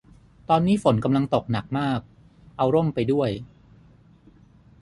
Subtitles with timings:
[0.49, 1.99] ตอนนี้ฝนกำลังตกหนักมาก
[2.57, 3.29] เอาร่มไปด้วย